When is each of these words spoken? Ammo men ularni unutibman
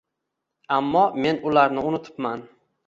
Ammo 0.77 1.03
men 1.27 1.41
ularni 1.51 1.87
unutibman 1.93 2.47